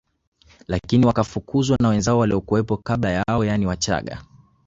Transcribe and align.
Lakini 0.67 1.05
wakafukuzwa 1.05 1.77
na 1.81 1.89
wenzao 1.89 2.17
waliokuwepo 2.17 2.77
kabla 2.77 3.11
yao 3.27 3.45
yaani 3.45 3.65
Wachaga 3.65 4.25